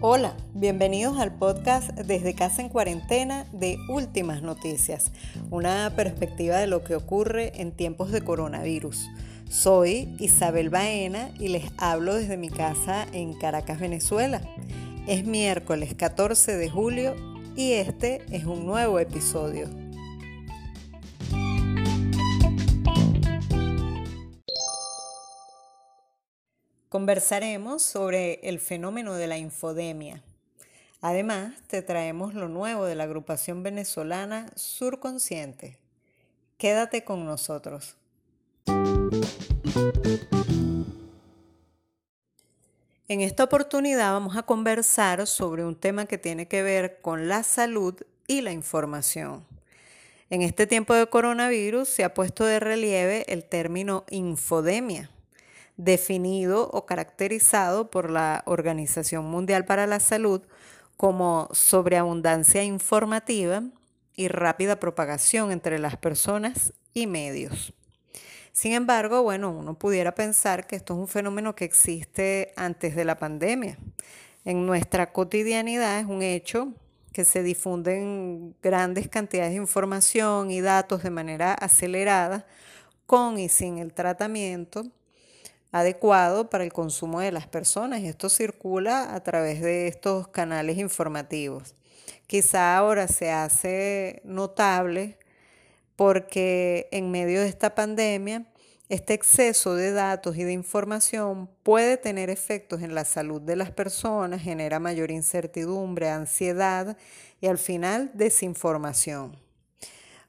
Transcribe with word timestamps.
Hola, 0.00 0.36
bienvenidos 0.54 1.18
al 1.18 1.34
podcast 1.34 1.90
Desde 1.92 2.34
casa 2.34 2.62
en 2.62 2.68
cuarentena 2.68 3.46
de 3.52 3.78
Últimas 3.88 4.42
Noticias, 4.42 5.10
una 5.50 5.92
perspectiva 5.96 6.58
de 6.58 6.68
lo 6.68 6.84
que 6.84 6.94
ocurre 6.94 7.60
en 7.60 7.72
tiempos 7.72 8.12
de 8.12 8.22
coronavirus. 8.22 9.08
Soy 9.50 10.14
Isabel 10.20 10.70
Baena 10.70 11.30
y 11.40 11.48
les 11.48 11.64
hablo 11.78 12.14
desde 12.14 12.36
mi 12.36 12.50
casa 12.50 13.08
en 13.12 13.32
Caracas, 13.34 13.80
Venezuela. 13.80 14.40
Es 15.08 15.26
miércoles 15.26 15.94
14 15.94 16.56
de 16.56 16.70
julio 16.70 17.16
y 17.56 17.72
este 17.72 18.22
es 18.30 18.44
un 18.44 18.66
nuevo 18.66 19.00
episodio. 19.00 19.85
Conversaremos 26.96 27.82
sobre 27.82 28.40
el 28.42 28.58
fenómeno 28.58 29.16
de 29.16 29.26
la 29.26 29.36
infodemia. 29.36 30.22
Además, 31.02 31.52
te 31.66 31.82
traemos 31.82 32.32
lo 32.32 32.48
nuevo 32.48 32.86
de 32.86 32.94
la 32.94 33.04
agrupación 33.04 33.62
venezolana 33.62 34.46
Surconsciente. 34.54 35.76
Quédate 36.56 37.04
con 37.04 37.26
nosotros. 37.26 37.98
En 43.08 43.20
esta 43.20 43.44
oportunidad 43.44 44.12
vamos 44.12 44.38
a 44.38 44.44
conversar 44.44 45.26
sobre 45.26 45.66
un 45.66 45.76
tema 45.76 46.06
que 46.06 46.16
tiene 46.16 46.48
que 46.48 46.62
ver 46.62 47.02
con 47.02 47.28
la 47.28 47.42
salud 47.42 47.94
y 48.26 48.40
la 48.40 48.52
información. 48.52 49.44
En 50.30 50.40
este 50.40 50.66
tiempo 50.66 50.94
de 50.94 51.06
coronavirus 51.06 51.90
se 51.90 52.04
ha 52.04 52.14
puesto 52.14 52.46
de 52.46 52.58
relieve 52.58 53.26
el 53.30 53.44
término 53.44 54.06
infodemia 54.08 55.10
definido 55.76 56.70
o 56.70 56.86
caracterizado 56.86 57.90
por 57.90 58.10
la 58.10 58.42
Organización 58.46 59.26
Mundial 59.26 59.64
para 59.64 59.86
la 59.86 60.00
Salud 60.00 60.42
como 60.96 61.48
sobreabundancia 61.52 62.64
informativa 62.64 63.62
y 64.14 64.28
rápida 64.28 64.80
propagación 64.80 65.52
entre 65.52 65.78
las 65.78 65.96
personas 65.96 66.72
y 66.94 67.06
medios. 67.06 67.74
Sin 68.52 68.72
embargo, 68.72 69.22
bueno, 69.22 69.50
uno 69.50 69.74
pudiera 69.74 70.14
pensar 70.14 70.66
que 70.66 70.76
esto 70.76 70.94
es 70.94 71.00
un 71.00 71.08
fenómeno 71.08 71.54
que 71.54 71.66
existe 71.66 72.54
antes 72.56 72.96
de 72.96 73.04
la 73.04 73.18
pandemia. 73.18 73.76
En 74.46 74.64
nuestra 74.64 75.12
cotidianidad 75.12 76.00
es 76.00 76.06
un 76.06 76.22
hecho 76.22 76.72
que 77.12 77.26
se 77.26 77.42
difunden 77.42 78.54
grandes 78.62 79.08
cantidades 79.08 79.52
de 79.52 79.58
información 79.58 80.50
y 80.50 80.62
datos 80.62 81.02
de 81.02 81.10
manera 81.10 81.52
acelerada, 81.52 82.46
con 83.04 83.38
y 83.38 83.50
sin 83.50 83.78
el 83.78 83.92
tratamiento 83.92 84.86
adecuado 85.72 86.50
para 86.50 86.64
el 86.64 86.72
consumo 86.72 87.20
de 87.20 87.32
las 87.32 87.46
personas 87.46 88.02
esto 88.02 88.28
circula 88.28 89.14
a 89.14 89.22
través 89.22 89.60
de 89.60 89.88
estos 89.88 90.28
canales 90.28 90.78
informativos. 90.78 91.74
Quizá 92.26 92.76
ahora 92.76 93.08
se 93.08 93.30
hace 93.30 94.20
notable 94.24 95.18
porque 95.96 96.88
en 96.92 97.10
medio 97.10 97.40
de 97.40 97.48
esta 97.48 97.74
pandemia 97.74 98.46
este 98.88 99.14
exceso 99.14 99.74
de 99.74 99.90
datos 99.90 100.36
y 100.36 100.44
de 100.44 100.52
información 100.52 101.50
puede 101.64 101.96
tener 101.96 102.30
efectos 102.30 102.82
en 102.82 102.94
la 102.94 103.04
salud 103.04 103.40
de 103.40 103.56
las 103.56 103.72
personas, 103.72 104.42
genera 104.42 104.78
mayor 104.78 105.10
incertidumbre, 105.10 106.08
ansiedad 106.08 106.96
y 107.40 107.48
al 107.48 107.58
final 107.58 108.12
desinformación. 108.14 109.36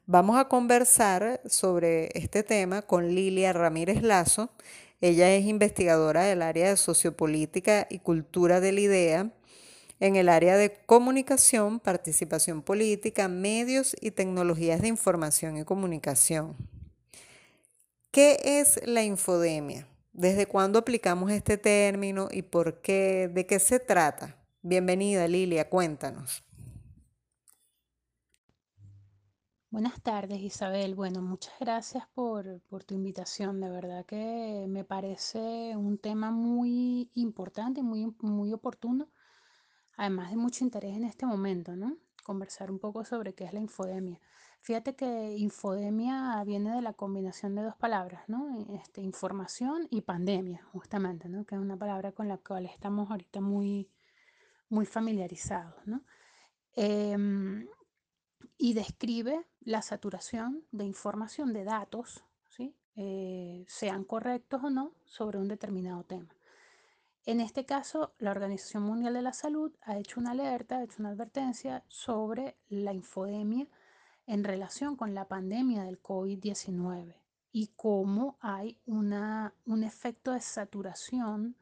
Vamos 0.07 0.39
a 0.39 0.47
conversar 0.47 1.41
sobre 1.45 2.09
este 2.17 2.41
tema 2.41 2.81
con 2.81 3.13
Lilia 3.13 3.53
Ramírez 3.53 4.01
Lazo. 4.01 4.49
Ella 4.99 5.33
es 5.35 5.45
investigadora 5.45 6.23
del 6.23 6.41
área 6.41 6.69
de 6.69 6.77
sociopolítica 6.77 7.85
y 7.89 7.99
cultura 7.99 8.59
de 8.59 8.71
la 8.71 8.79
idea 8.79 9.31
en 9.99 10.15
el 10.15 10.29
área 10.29 10.57
de 10.57 10.73
comunicación, 10.85 11.79
participación 11.79 12.61
política, 12.61 13.27
medios 13.27 13.95
y 14.01 14.11
tecnologías 14.11 14.81
de 14.81 14.87
información 14.87 15.57
y 15.57 15.63
comunicación. 15.63 16.55
¿Qué 18.11 18.39
es 18.43 18.79
la 18.85 19.03
infodemia? 19.03 19.87
¿Desde 20.13 20.47
cuándo 20.47 20.79
aplicamos 20.79 21.31
este 21.31 21.57
término 21.57 22.27
y 22.31 22.41
por 22.41 22.81
qué? 22.81 23.29
¿De 23.31 23.45
qué 23.45 23.59
se 23.59 23.79
trata? 23.79 24.35
Bienvenida 24.63 25.27
Lilia, 25.27 25.69
cuéntanos. 25.69 26.46
Buenas 29.69 30.01
tardes, 30.01 30.39
Isabel. 30.39 30.95
Bueno, 30.95 31.21
muchas 31.21 31.53
gracias 31.59 32.07
por, 32.13 32.61
tu 32.85 32.95
invitación. 32.95 33.59
De 33.59 33.69
verdad 33.69 34.05
que 34.05 34.65
me 34.69 34.85
parece 34.85 35.75
un 35.75 35.97
tema 35.97 36.31
muy 36.31 37.11
importante, 37.15 37.83
muy, 37.83 38.15
muy 38.21 38.53
oportuno, 38.53 39.09
además 39.97 40.29
de 40.31 40.37
mucho 40.37 40.63
interés 40.63 40.95
en 40.95 41.03
este 41.03 41.25
momento, 41.25 41.75
¿no? 41.75 41.97
Conversar 42.23 42.71
un 42.71 42.79
poco 42.79 43.03
sobre 43.03 43.35
qué 43.35 43.43
es 43.43 43.51
la 43.51 43.59
infodemia. 43.59 44.21
Fíjate 44.61 44.95
que 44.95 45.35
infodemia 45.37 46.41
viene 46.45 46.73
de 46.73 46.81
la 46.81 46.93
combinación 46.93 47.53
de 47.53 47.63
dos 47.63 47.75
palabras, 47.75 48.23
¿no? 48.29 48.65
Este, 48.81 49.01
información 49.01 49.85
y 49.91 50.01
pandemia, 50.01 50.63
justamente, 50.71 51.27
¿no? 51.27 51.43
Que 51.45 51.55
es 51.55 51.61
una 51.61 51.75
palabra 51.75 52.13
con 52.13 52.29
la 52.29 52.37
cual 52.37 52.67
estamos 52.67 53.11
ahorita 53.11 53.41
muy, 53.41 53.89
muy 54.69 54.85
familiarizados, 54.85 55.75
¿no? 55.85 56.05
Em, 56.73 57.67
y 58.57 58.73
describe 58.73 59.45
la 59.61 59.81
saturación 59.81 60.63
de 60.71 60.85
información 60.85 61.53
de 61.53 61.63
datos, 61.63 62.23
¿sí? 62.49 62.75
Eh, 62.95 63.65
sean 63.67 64.03
correctos 64.03 64.63
o 64.63 64.69
no, 64.69 64.93
sobre 65.05 65.37
un 65.37 65.47
determinado 65.47 66.03
tema. 66.03 66.29
En 67.25 67.41
este 67.41 67.65
caso, 67.65 68.13
la 68.19 68.31
Organización 68.31 68.83
Mundial 68.83 69.13
de 69.13 69.21
la 69.21 69.33
Salud 69.33 69.71
ha 69.81 69.97
hecho 69.97 70.19
una 70.19 70.31
alerta, 70.31 70.77
ha 70.77 70.83
hecho 70.83 70.95
una 70.99 71.09
advertencia 71.09 71.83
sobre 71.89 72.55
la 72.69 72.93
infodemia 72.93 73.67
en 74.25 74.43
relación 74.43 74.95
con 74.95 75.13
la 75.13 75.27
pandemia 75.27 75.83
del 75.83 76.01
COVID-19 76.01 77.15
y 77.51 77.67
cómo 77.75 78.37
hay 78.39 78.79
una, 78.85 79.53
un 79.65 79.83
efecto 79.83 80.31
de 80.31 80.41
saturación, 80.41 81.57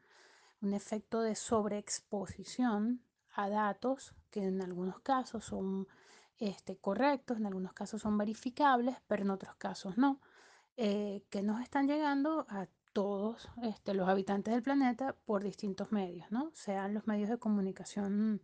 un 0.60 0.72
efecto 0.72 1.20
de 1.20 1.34
sobreexposición 1.34 3.02
a 3.34 3.48
datos 3.48 4.14
que 4.30 4.44
en 4.44 4.62
algunos 4.62 5.00
casos 5.00 5.44
son 5.44 5.88
este, 6.38 6.76
correctos, 6.76 7.38
en 7.38 7.46
algunos 7.46 7.72
casos 7.72 8.02
son 8.02 8.18
verificables, 8.18 8.96
pero 9.06 9.22
en 9.22 9.30
otros 9.30 9.54
casos 9.56 9.96
no, 9.98 10.20
eh, 10.76 11.24
que 11.30 11.42
nos 11.42 11.60
están 11.60 11.86
llegando 11.86 12.46
a 12.48 12.66
todos 12.92 13.48
este, 13.62 13.94
los 13.94 14.08
habitantes 14.08 14.54
del 14.54 14.62
planeta 14.62 15.14
por 15.24 15.42
distintos 15.42 15.92
medios, 15.92 16.30
¿no? 16.30 16.50
Sean 16.54 16.94
los 16.94 17.06
medios 17.06 17.28
de 17.28 17.38
comunicación 17.38 18.42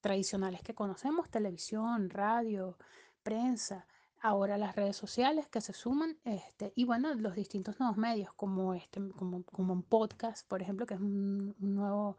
tradicionales 0.00 0.62
que 0.62 0.74
conocemos, 0.74 1.30
televisión, 1.30 2.10
radio, 2.10 2.76
prensa, 3.22 3.86
ahora 4.20 4.58
las 4.58 4.76
redes 4.76 4.96
sociales 4.96 5.48
que 5.48 5.60
se 5.60 5.72
suman, 5.72 6.18
este, 6.24 6.72
y 6.74 6.84
bueno, 6.84 7.14
los 7.14 7.34
distintos 7.34 7.78
nuevos 7.80 7.96
medios 7.96 8.32
como 8.34 8.74
este, 8.74 9.00
como, 9.16 9.44
como 9.44 9.72
un 9.72 9.82
podcast, 9.82 10.46
por 10.46 10.62
ejemplo, 10.62 10.86
que 10.86 10.94
es 10.94 11.00
un, 11.00 11.54
nuevo, 11.58 12.16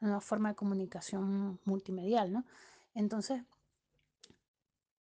una 0.00 0.10
nueva 0.10 0.20
forma 0.20 0.50
de 0.50 0.54
comunicación 0.54 1.60
multimedial, 1.64 2.32
¿no? 2.32 2.44
Entonces, 2.94 3.42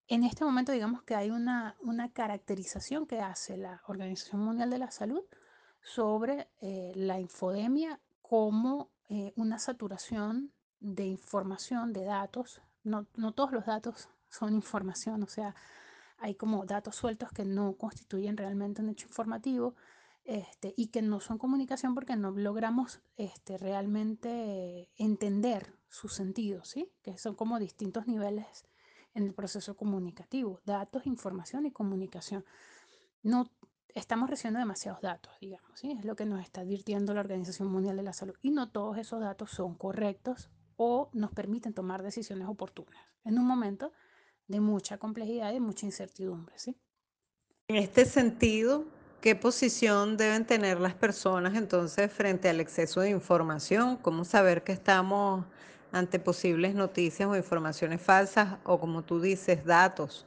en 0.07 0.23
este 0.23 0.45
momento 0.45 0.71
digamos 0.71 1.03
que 1.03 1.15
hay 1.15 1.31
una, 1.31 1.75
caracterización 2.13 3.07
que 3.07 3.19
hace 3.19 3.57
la 3.57 3.81
Organización 3.87 4.41
Mundial 4.41 4.69
de 4.69 4.77
la 4.77 4.91
Salud 4.91 5.23
sobre 5.81 6.49
eh, 6.61 6.91
la 6.95 7.19
infodemia 7.19 7.99
como 8.21 8.91
eh, 9.09 9.33
una 9.35 9.59
saturación 9.59 10.51
de 10.79 11.05
información, 11.05 11.93
de 11.93 12.03
datos. 12.03 12.61
No, 12.83 13.05
todos 13.33 13.51
los 13.51 13.65
datos 13.65 14.09
son 14.29 14.53
información, 14.55 15.23
o 15.23 15.27
sea, 15.27 15.55
hay 16.17 16.35
como 16.35 16.65
datos 16.65 16.95
sueltos 16.95 17.31
que 17.31 17.45
no 17.45 17.73
constituyen 17.73 18.37
realmente 18.37 18.81
un 18.81 18.89
hecho 18.89 19.07
informativo 19.07 19.75
este, 20.23 20.73
y 20.77 20.87
que 20.87 21.01
no 21.01 21.19
son 21.19 21.37
comunicación 21.37 21.93
porque 21.93 22.15
no 22.15 22.31
logramos 22.31 23.01
este, 23.17 23.57
realmente 23.57 24.89
entender 24.97 25.75
su 25.89 26.07
sentido, 26.09 26.63
¿sí? 26.63 26.91
que 27.03 27.17
son 27.17 27.35
como 27.35 27.59
distintos 27.59 28.07
niveles 28.07 28.65
en 29.15 29.23
el 29.23 29.33
proceso 29.33 29.75
comunicativo, 29.75 30.61
datos, 30.65 31.07
información 31.07 31.65
y 31.65 31.71
comunicación. 31.71 32.45
No 33.23 33.49
estamos 33.95 34.29
recibiendo 34.29 34.59
demasiados 34.59 35.01
datos, 35.01 35.33
digamos, 35.39 35.79
¿sí? 35.79 35.91
es 35.97 36.05
lo 36.05 36.15
que 36.15 36.25
nos 36.25 36.41
está 36.41 36.61
advirtiendo 36.61 37.13
la 37.13 37.21
Organización 37.21 37.69
Mundial 37.69 37.95
de 37.95 38.03
la 38.03 38.13
Salud 38.13 38.35
y 38.41 38.51
no 38.51 38.69
todos 38.69 38.97
esos 38.97 39.21
datos 39.21 39.49
son 39.49 39.73
correctos 39.75 40.51
o 40.75 41.09
nos 41.13 41.31
permiten 41.31 41.73
tomar 41.73 42.03
decisiones 42.03 42.47
oportunas 42.47 42.99
en 43.23 43.39
un 43.39 43.47
momento 43.47 43.93
de 44.47 44.59
mucha 44.59 44.97
complejidad 44.97 45.53
y 45.53 45.61
mucha 45.61 45.85
incertidumbre. 45.85 46.59
¿sí? 46.59 46.77
En 47.69 47.77
este 47.77 48.05
sentido, 48.05 48.85
¿qué 49.21 49.33
posición 49.35 50.17
deben 50.17 50.45
tener 50.45 50.81
las 50.81 50.93
personas 50.93 51.55
entonces 51.55 52.11
frente 52.11 52.49
al 52.49 52.59
exceso 52.59 52.99
de 52.99 53.11
información? 53.11 53.95
¿Cómo 53.95 54.25
saber 54.25 54.63
que 54.63 54.73
estamos 54.73 55.45
ante 55.95 56.19
posibles 56.19 56.75
noticias 56.75 57.29
o 57.29 57.35
informaciones 57.37 58.01
falsas 58.01 58.57
o 58.65 58.79
como 58.79 59.03
tú 59.03 59.21
dices, 59.21 59.65
datos. 59.65 60.25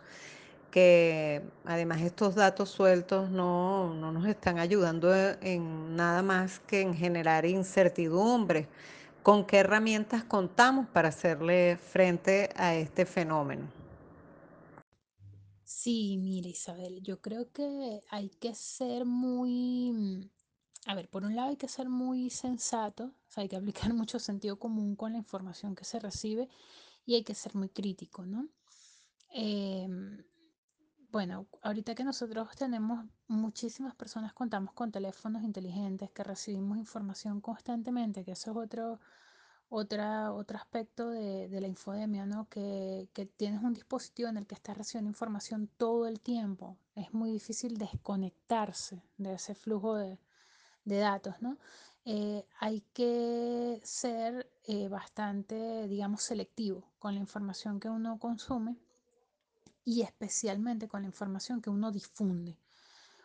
que 0.71 1.43
además 1.65 2.03
estos 2.03 2.35
datos 2.35 2.71
sueltos 2.71 3.31
no, 3.31 3.95
no 3.95 4.13
nos 4.13 4.27
están 4.29 4.59
ayudando 4.59 5.15
en 5.43 5.97
nada 5.97 6.23
más 6.23 6.61
que 6.61 6.83
en 6.83 6.95
generar 6.95 7.47
incertidumbre. 7.47 8.69
¿Con 9.23 9.47
qué 9.47 9.59
herramientas 9.59 10.25
contamos 10.25 10.87
para 10.89 11.09
hacerle 11.11 11.79
frente 11.79 12.51
a 12.57 12.75
este 12.77 13.07
fenómeno? 13.07 13.65
Sí, 15.65 16.17
mira, 16.19 16.49
Isabel, 16.49 17.03
yo 17.03 17.21
creo 17.21 17.53
que 17.53 18.03
hay 18.11 18.31
que 18.31 18.55
ser 18.55 19.05
muy, 19.05 20.31
a 20.89 20.95
ver, 20.95 21.11
por 21.11 21.23
un 21.23 21.37
lado 21.37 21.51
hay 21.51 21.59
que 21.59 21.69
ser 21.69 21.91
muy 21.91 22.31
sensato, 22.31 23.13
hay 23.37 23.47
que 23.47 23.57
aplicar 23.57 23.93
mucho 23.95 24.19
sentido 24.19 24.59
común 24.59 24.97
con 24.97 25.13
la 25.13 25.19
información 25.19 25.75
que 25.75 25.85
se 25.85 26.01
recibe 26.01 26.49
y 27.05 27.15
hay 27.15 27.25
que 27.25 27.35
ser 27.35 27.55
muy 27.55 27.69
crítico, 27.69 28.25
¿no? 28.25 28.49
Em, 29.31 30.25
bueno, 31.11 31.47
ahorita 31.61 31.95
que 31.95 32.05
nosotros 32.05 32.49
tenemos 32.57 33.05
muchísimas 33.27 33.95
personas, 33.97 34.33
contamos 34.33 34.73
con 34.73 34.91
teléfonos 34.91 35.43
inteligentes, 35.43 36.11
que 36.11 36.25
recibimos 36.25 36.79
información 36.79 37.43
constantemente, 37.43 38.25
que 38.25 38.33
eso 38.33 38.53
es 38.53 38.57
otro, 38.57 38.99
otra, 39.69 40.33
otro 40.33 40.57
aspecto 40.57 41.11
de, 41.11 41.51
la 41.61 41.69
infodemia, 41.69 42.25
¿no? 42.25 42.49
Que, 42.49 43.11
que 43.13 43.27
tienes 43.27 43.63
un 43.63 43.75
dispositivo 43.75 44.31
en 44.31 44.39
el 44.39 44.47
que 44.47 44.55
estás 44.55 44.79
recibiendo 44.79 45.11
información 45.11 45.69
todo 45.77 46.07
el 46.07 46.21
tiempo. 46.21 46.79
Es 46.95 47.13
muy 47.13 47.31
difícil 47.31 47.77
desconectarse 47.77 49.03
de 49.19 49.35
ese 49.35 49.55
flujo 49.55 49.95
de, 49.97 50.19
de 50.89 50.99
datos, 50.99 51.35
¿no? 51.41 51.59
Eh, 52.05 52.47
hay 52.59 52.81
que 52.95 53.81
ser 53.85 54.51
eh, 54.65 54.89
bastante, 54.89 55.87
digamos, 55.87 56.23
selectivo 56.23 56.85
con 56.99 57.15
la 57.15 57.21
información 57.21 57.79
que 57.81 57.91
uno 57.91 58.19
consume 58.19 58.77
y 59.85 60.03
especialmente 60.03 60.89
con 60.89 61.03
la 61.03 61.09
información 61.09 61.61
que 61.61 61.71
uno 61.71 61.93
difunde. 61.93 62.59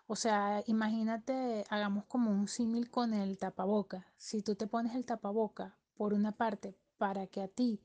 O 0.08 0.16
sea, 0.16 0.64
imagínate, 0.68 1.66
hagamos 1.70 2.06
como 2.06 2.32
un 2.32 2.48
símil 2.48 2.90
con 2.90 3.14
el 3.14 3.38
tapaboca. 3.38 4.06
Si 4.18 4.42
tú 4.42 4.56
te 4.56 4.68
pones 4.68 4.96
el 4.96 5.06
tapaboca 5.06 5.78
por 5.96 6.14
una 6.14 6.34
parte 6.34 6.78
para 6.98 7.28
que 7.28 7.42
a 7.42 7.48
ti 7.48 7.80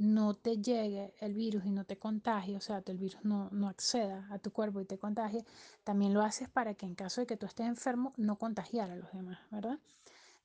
no 0.00 0.34
te 0.34 0.56
llegue 0.56 1.14
el 1.20 1.34
virus 1.34 1.64
y 1.64 1.70
no 1.70 1.84
te 1.84 1.98
contagie, 1.98 2.56
o 2.56 2.60
sea, 2.60 2.82
el 2.86 2.98
virus 2.98 3.22
no, 3.22 3.48
no 3.50 3.68
acceda 3.68 4.26
a 4.30 4.38
tu 4.38 4.50
cuerpo 4.50 4.80
y 4.80 4.84
te 4.84 4.98
contagie, 4.98 5.44
también 5.84 6.14
lo 6.14 6.22
haces 6.22 6.48
para 6.48 6.74
que 6.74 6.86
en 6.86 6.94
caso 6.94 7.20
de 7.20 7.26
que 7.26 7.36
tú 7.36 7.46
estés 7.46 7.66
enfermo 7.66 8.12
no 8.16 8.36
contagiar 8.36 8.90
a 8.90 8.96
los 8.96 9.12
demás, 9.12 9.38
¿verdad? 9.50 9.78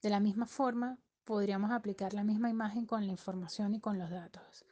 De 0.01 0.09
la 0.09 0.19
misma 0.19 0.45
forma, 0.45 0.97
podríamos 1.23 1.71
aplicar 1.71 2.13
la 2.13 2.23
misma 2.23 2.49
imagen 2.49 2.85
con 2.85 3.05
la 3.05 3.11
información 3.11 3.73
y 3.73 3.79
con 3.79 3.97
los 3.97 4.11
datos 4.11 4.65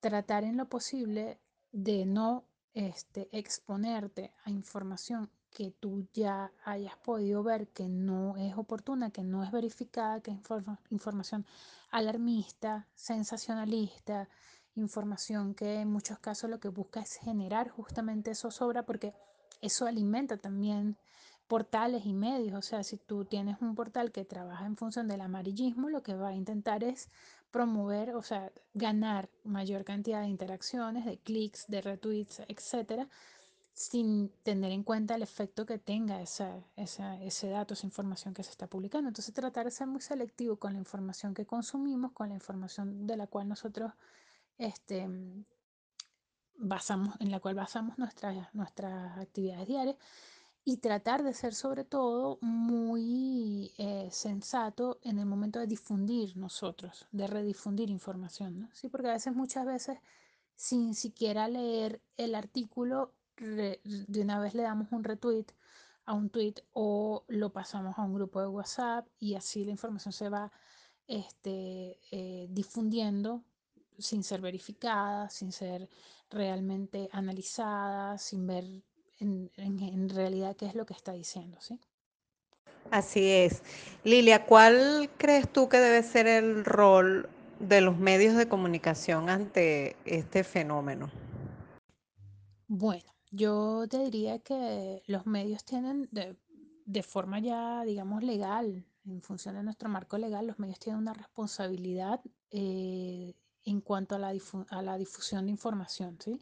tratar 0.00 0.44
en 0.44 0.56
lo 0.56 0.68
posible 0.68 1.40
de 1.72 2.06
no 2.06 2.44
este, 2.74 3.28
exponerte 3.32 4.32
a 4.44 4.50
información 4.50 5.30
que 5.56 5.70
tú 5.70 6.06
ya 6.12 6.52
hayas 6.66 6.98
podido 6.98 7.42
ver 7.42 7.68
que 7.68 7.88
no 7.88 8.36
es 8.36 8.58
oportuna, 8.58 9.08
que 9.10 9.22
no 9.22 9.42
es 9.42 9.50
verificada, 9.50 10.20
que 10.20 10.30
es 10.30 10.36
informa 10.36 10.78
información 10.90 11.46
alarmista, 11.90 12.86
sensacionalista, 12.94 14.28
información 14.74 15.54
que 15.54 15.80
en 15.80 15.88
muchos 15.90 16.18
casos 16.18 16.50
lo 16.50 16.60
que 16.60 16.68
busca 16.68 17.00
es 17.00 17.14
generar 17.14 17.70
justamente 17.70 18.32
eso 18.32 18.50
sobra 18.50 18.84
porque 18.84 19.14
eso 19.62 19.86
alimenta 19.86 20.36
también 20.36 20.98
portales 21.48 22.04
y 22.04 22.12
medios. 22.12 22.58
O 22.58 22.60
sea, 22.60 22.82
si 22.82 22.98
tú 22.98 23.24
tienes 23.24 23.56
un 23.62 23.74
portal 23.74 24.12
que 24.12 24.26
trabaja 24.26 24.66
en 24.66 24.76
función 24.76 25.08
del 25.08 25.22
amarillismo, 25.22 25.88
lo 25.88 26.02
que 26.02 26.16
va 26.16 26.28
a 26.28 26.34
intentar 26.34 26.84
es 26.84 27.08
promover, 27.50 28.14
o 28.14 28.22
sea, 28.22 28.52
ganar 28.74 29.30
mayor 29.42 29.84
cantidad 29.84 30.20
de 30.20 30.28
interacciones, 30.28 31.06
de 31.06 31.16
clics, 31.16 31.64
de 31.68 31.80
retweets, 31.80 32.42
etcétera, 32.46 33.08
sin 33.76 34.30
tener 34.42 34.72
en 34.72 34.82
cuenta 34.82 35.16
el 35.16 35.22
efecto 35.22 35.66
que 35.66 35.78
tenga 35.78 36.22
esa, 36.22 36.64
esa, 36.76 37.22
ese 37.22 37.50
dato, 37.50 37.74
esa 37.74 37.84
información 37.84 38.32
que 38.32 38.42
se 38.42 38.50
está 38.50 38.66
publicando. 38.66 39.08
Entonces, 39.08 39.34
tratar 39.34 39.66
de 39.66 39.70
ser 39.70 39.86
muy 39.86 40.00
selectivo 40.00 40.56
con 40.56 40.72
la 40.72 40.78
información 40.78 41.34
que 41.34 41.44
consumimos, 41.44 42.12
con 42.12 42.30
la 42.30 42.34
información 42.34 43.06
de 43.06 43.18
la 43.18 43.26
cual 43.26 43.48
nosotros 43.48 43.92
este, 44.56 45.06
basamos, 46.56 47.16
en 47.20 47.30
la 47.30 47.38
cual 47.38 47.54
basamos 47.54 47.98
nuestras, 47.98 48.54
nuestras 48.54 49.18
actividades 49.18 49.68
diarias 49.68 49.96
y 50.64 50.78
tratar 50.78 51.22
de 51.22 51.34
ser 51.34 51.54
sobre 51.54 51.84
todo 51.84 52.38
muy 52.40 53.74
eh, 53.76 54.08
sensato 54.10 55.00
en 55.02 55.18
el 55.18 55.26
momento 55.26 55.58
de 55.58 55.66
difundir 55.66 56.34
nosotros, 56.38 57.06
de 57.12 57.26
redifundir 57.26 57.90
información. 57.90 58.70
Sí, 58.72 58.88
porque 58.88 59.10
a 59.10 59.12
veces, 59.12 59.34
muchas 59.34 59.66
veces, 59.66 59.98
sin 60.54 60.94
siquiera 60.94 61.46
leer 61.46 62.00
el 62.16 62.34
artículo, 62.34 63.12
re, 63.36 63.80
de 63.84 64.20
una 64.20 64.40
vez 64.40 64.54
le 64.54 64.62
damos 64.62 64.88
un 64.92 65.04
retweet 65.04 65.46
a 66.04 66.14
un 66.14 66.30
tweet 66.30 66.54
o 66.72 67.24
lo 67.28 67.52
pasamos 67.52 67.98
a 67.98 68.02
un 68.02 68.14
grupo 68.14 68.40
de 68.40 68.46
WhatsApp 68.46 69.06
y 69.18 69.34
así 69.34 69.64
la 69.64 69.72
información 69.72 70.12
se 70.12 70.28
va 70.28 70.50
este, 71.06 71.98
eh, 72.10 72.46
difundiendo 72.50 73.42
sin 73.98 74.22
ser 74.22 74.40
verificada, 74.40 75.28
sin 75.30 75.52
ser 75.52 75.88
realmente 76.30 77.08
analizada, 77.12 78.18
sin 78.18 78.46
ver 78.46 78.64
en, 79.20 79.50
en, 79.56 79.80
en, 79.80 80.08
realidad 80.08 80.54
qué 80.56 80.66
es 80.66 80.74
lo 80.74 80.84
que 80.84 80.94
está 80.94 81.12
diciendo, 81.12 81.58
¿sí? 81.60 81.80
Así 82.90 83.28
es. 83.30 83.62
Lilia, 84.04 84.44
¿cuál 84.44 85.10
crees 85.16 85.50
tú 85.50 85.68
que 85.68 85.78
debe 85.78 86.02
ser 86.02 86.26
el 86.26 86.64
rol 86.64 87.28
de 87.58 87.80
los 87.80 87.96
medios 87.98 88.36
de 88.36 88.48
comunicación 88.48 89.28
ante 89.28 89.96
este 90.04 90.44
fenómeno? 90.44 91.10
Bueno, 92.68 93.15
yo 93.30 93.86
te 93.88 93.98
diría 93.98 94.38
que 94.38 95.02
los 95.06 95.26
medios 95.26 95.64
tienen 95.64 96.08
de, 96.12 96.36
de 96.84 97.02
forma 97.02 97.40
ya, 97.40 97.82
digamos, 97.84 98.22
legal, 98.22 98.86
en 99.06 99.22
función 99.22 99.54
de 99.56 99.62
nuestro 99.62 99.88
marco 99.88 100.18
legal, 100.18 100.46
los 100.46 100.58
medios 100.58 100.78
tienen 100.78 101.00
una 101.00 101.12
responsabilidad 101.14 102.20
eh, 102.50 103.34
en 103.64 103.80
cuanto 103.80 104.14
a 104.14 104.18
la, 104.18 104.98
difusión 104.98 105.46
de 105.46 105.50
información, 105.50 106.18
¿sí? 106.20 106.40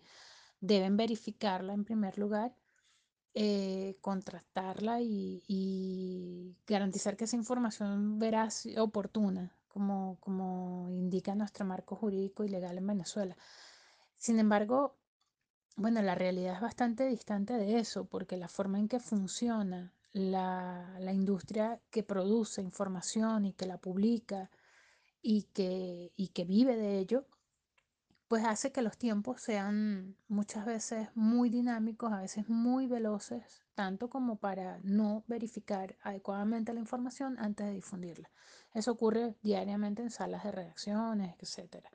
Deben 0.61 0.97
verificarla 0.97 1.73
en 1.75 1.85
primer 1.85 2.19
lugar 2.19 2.55
eh, 3.35 3.97
contrastarla 4.01 5.01
y, 5.01 5.43
y, 5.49 6.57
garantizar 6.67 7.17
que 7.17 7.25
esa 7.25 7.37
información 7.37 8.19
veraz 8.19 8.67
y 8.67 8.77
oportuna, 8.79 9.57
como, 9.69 10.19
como 10.21 10.89
indica 10.91 11.35
nuestro 11.35 11.65
marco 11.65 11.97
jurídico 11.97 12.45
y 12.45 12.49
legal 12.49 12.79
en 12.79 12.87
Venezuela. 12.87 13.37
Sin 14.17 14.39
embargo, 14.39 14.97
bueno, 15.76 16.03
la 16.03 16.15
realidad 16.15 16.55
es 16.55 16.61
bastante 16.61 17.06
distante 17.06 17.55
de 17.55 17.79
eso, 17.79 18.05
porque 18.06 18.37
la 18.37 18.49
forma 18.49 18.79
en 18.79 18.88
que 18.88 19.00
funciona 19.00 19.93
la, 20.12 20.96
la 21.01 21.13
industria 21.13 21.81
que 21.91 22.03
produce 22.03 22.63
información 22.63 23.44
y 23.44 23.53
que 23.53 23.67
la 23.67 23.79
publica 23.79 24.51
y 25.20 25.44
que, 25.55 26.13
y 26.17 26.29
que 26.29 26.44
vive 26.44 26.77
de 26.77 26.99
ello, 26.99 27.27
pues 28.29 28.44
hace 28.44 28.72
que 28.72 28.82
los 28.82 28.96
tiempos 28.96 29.43
sean 29.43 30.17
muchas 30.29 30.65
veces 30.65 31.08
muy 31.15 31.51
dinámicos, 31.51 32.13
a 32.13 32.20
veces 32.20 32.49
muy 32.49 32.87
veloces, 32.87 33.63
tanto 33.75 34.08
como 34.08 34.37
para 34.37 34.81
no 34.82 35.25
verificar 35.27 35.96
adecuadamente 36.03 36.72
la 36.72 36.81
información 36.81 37.37
antes 37.39 37.67
de 37.67 37.75
difundirla. 37.75 38.31
Eso 38.72 38.93
ocurre 38.93 39.37
diariamente 39.43 40.03
en 40.03 40.10
salas 40.10 40.44
de 40.44 40.53
redacciones, 40.53 41.37
etc. 41.39 41.87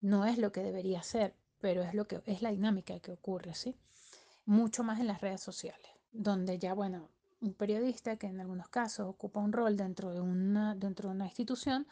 No 0.00 0.26
es 0.26 0.38
lo 0.38 0.52
que 0.52 0.62
debería 0.62 1.02
ser, 1.02 1.34
pero 1.62 1.82
es 1.82 1.94
lo 1.94 2.06
que 2.06 2.20
es 2.26 2.42
la 2.42 2.50
dinámica 2.50 2.98
que 2.98 3.12
ocurre, 3.12 3.54
¿sí? 3.54 3.76
Mucho 4.44 4.82
más 4.82 4.98
en 4.98 5.06
las 5.06 5.20
redes 5.20 5.40
sociales, 5.40 5.88
donde 6.10 6.58
ya, 6.58 6.74
bueno, 6.74 7.08
un 7.40 7.54
periodista 7.54 8.16
que 8.16 8.26
en 8.26 8.40
algunos 8.40 8.68
casos 8.68 9.06
ocupa 9.06 9.38
un 9.40 9.52
rol 9.52 9.76
dentro 9.76 10.12
de 10.12 10.20
una, 10.20 10.74
dentro 10.74 11.08
de 11.08 11.14
una 11.14 11.26
institución, 11.26 11.86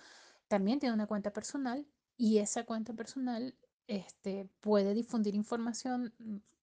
también 0.48 0.80
tiene 0.80 0.92
una 0.92 1.06
cuenta 1.06 1.32
personal 1.32 1.86
y 2.16 2.38
esa 2.38 2.64
cuenta 2.64 2.92
personal 2.94 3.54
este, 3.86 4.48
puede 4.58 4.92
difundir 4.92 5.36
información 5.36 6.12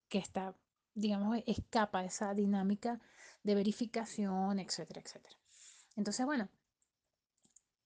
que 0.09 0.17
está, 0.17 0.53
digamos, 0.93 1.39
escapa 1.47 2.01
de 2.01 2.07
esa 2.07 2.33
dinámica 2.33 2.99
de 3.41 3.55
verificación, 3.55 4.59
etcétera, 4.59 4.99
etcétera. 4.99 5.35
Entonces, 5.95 6.25
bueno, 6.25 6.49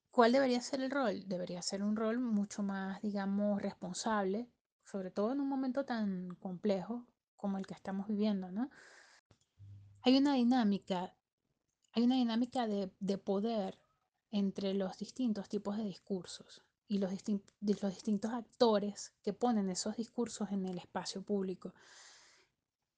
¿cuál 0.09 0.31
debería 0.31 0.61
ser 0.61 0.81
el 0.81 0.89
rol? 0.89 1.27
Debería 1.27 1.61
ser 1.61 1.83
un 1.83 1.95
rol 1.95 2.19
mucho 2.19 2.63
más, 2.63 2.99
digamos, 3.03 3.61
responsable, 3.61 4.49
sobre 4.91 5.11
todo 5.11 5.31
en 5.31 5.39
un 5.39 5.47
momento 5.47 5.85
tan 5.85 6.35
complejo 6.35 7.05
como 7.37 7.57
el 7.57 7.65
que 7.65 7.73
estamos 7.73 8.07
viviendo, 8.07 8.51
¿no? 8.51 8.69
Hay 10.03 10.17
una 10.17 10.33
dinámica, 10.33 11.13
hay 11.93 12.03
una 12.03 12.15
dinámica 12.15 12.67
de, 12.67 12.91
de 12.99 13.17
poder 13.17 13.77
entre 14.31 14.73
los 14.73 14.97
distintos 14.97 15.47
tipos 15.49 15.77
de 15.77 15.83
discursos 15.83 16.63
y 16.87 16.97
los, 16.97 17.11
los, 17.61 17.93
distintos 17.93 18.31
actores 18.31 19.13
que 19.23 19.31
ponen 19.31 19.69
esos 19.69 19.95
discursos 19.95 20.51
en 20.51 20.65
el 20.65 20.77
espacio 20.77 21.21
público. 21.21 21.73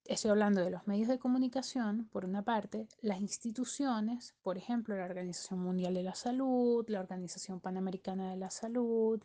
Estoy 0.05 0.31
hablando 0.31 0.61
de 0.61 0.71
los 0.71 0.87
medios 0.87 1.07
de 1.07 1.19
comunicación, 1.19 2.09
por 2.11 2.25
una 2.25 2.43
parte, 2.43 2.87
las 3.01 3.21
instituciones, 3.21 4.33
por 4.41 4.57
ejemplo, 4.57 4.97
la 4.97 5.05
Organización 5.05 5.59
Mundial 5.59 5.93
de 5.93 6.03
la 6.03 6.15
Salud, 6.15 6.83
la 6.87 7.01
Organización 7.01 7.59
Panamericana 7.59 8.31
de 8.31 8.37
la 8.37 8.49
Salud, 8.49 9.21